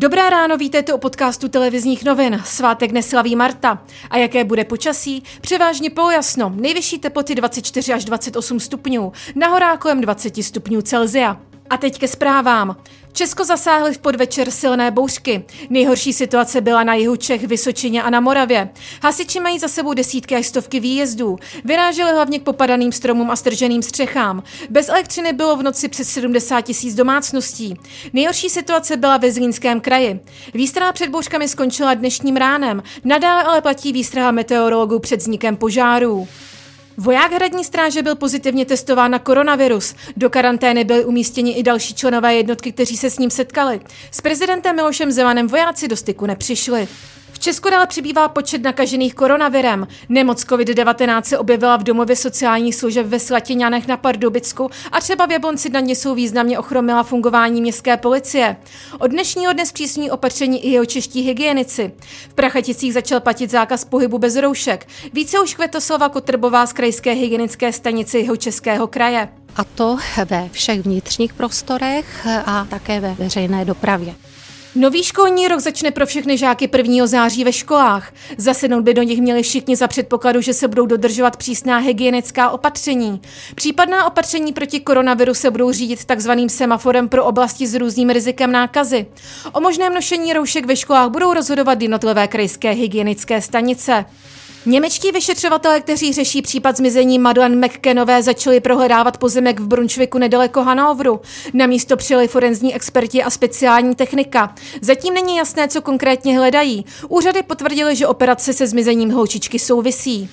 [0.00, 2.42] Dobré ráno, vítejte u podcastu televizních novin.
[2.44, 3.82] Svátek neslaví Marta.
[4.10, 5.22] A jaké bude počasí?
[5.40, 6.52] Převážně polojasno.
[6.56, 9.12] Nejvyšší teploty 24 až 28 stupňů.
[9.34, 11.40] Na horách kolem 20 stupňů Celzia.
[11.70, 12.76] A teď ke zprávám.
[13.12, 15.44] Česko zasáhly v podvečer silné bouřky.
[15.70, 18.68] Nejhorší situace byla na jihu Čech, Vysočině a na Moravě.
[19.02, 21.38] Hasiči mají za sebou desítky až stovky výjezdů.
[21.64, 24.42] Vyráželi hlavně k popadaným stromům a strženým střechám.
[24.70, 27.74] Bez elektřiny bylo v noci přes 70 tisíc domácností.
[28.12, 30.20] Nejhorší situace byla ve Zlínském kraji.
[30.54, 32.82] Výstraha před bouřkami skončila dnešním ránem.
[33.04, 36.28] Nadále ale platí výstraha meteorologů před vznikem požárů.
[37.00, 39.94] Voják hradní stráže byl pozitivně testován na koronavirus.
[40.16, 43.80] Do karantény byli umístěni i další členové jednotky, kteří se s ním setkali.
[44.10, 46.88] S prezidentem Milošem Zemanem vojáci do styku nepřišli.
[47.38, 49.86] Česku dále přibývá počet nakažených koronavirem.
[50.08, 55.30] Nemoc COVID-19 se objevila v domově sociálních služeb ve Slatiňanech na Pardubicku a třeba v
[55.30, 58.56] Jablonci na jsou významně ochromila fungování městské policie.
[58.98, 61.92] Od dnešního dne zpřísní opatření i jeho čeští hygienici.
[62.28, 64.88] V Prachaticích začal platit zákaz pohybu bez roušek.
[65.12, 69.28] Více už Kvetoslava Kotrbová z krajské hygienické stanice jeho českého kraje.
[69.56, 74.14] A to ve všech vnitřních prostorech a také ve veřejné dopravě.
[74.74, 77.06] Nový školní rok začne pro všechny žáky 1.
[77.06, 78.12] září ve školách.
[78.36, 83.20] Zasednout by do nich měli všichni za předpokladu, že se budou dodržovat přísná hygienická opatření.
[83.54, 89.06] Případná opatření proti koronaviru se budou řídit takzvaným semaforem pro oblasti s různým rizikem nákazy.
[89.52, 94.04] O možném nošení roušek ve školách budou rozhodovat jednotlivé krajské hygienické stanice.
[94.66, 101.20] Němečtí vyšetřovatelé, kteří řeší případ zmizení Madeleine McKenové, začali prohledávat pozemek v Brunšviku nedaleko Hanovru.
[101.54, 104.54] Na místo přijeli forenzní experti a speciální technika.
[104.80, 106.84] Zatím není jasné, co konkrétně hledají.
[107.08, 110.30] Úřady potvrdily, že operace se zmizením holčičky souvisí.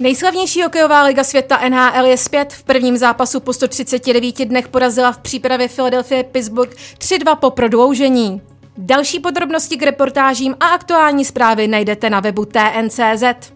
[0.00, 2.52] Nejslavnější hokejová liga světa NHL je zpět.
[2.52, 8.42] V prvním zápasu po 139 dnech porazila v přípravě Philadelphia Pittsburgh 3-2 po prodloužení.
[8.78, 13.55] Další podrobnosti k reportážím a aktuální zprávy najdete na webu TNCZ.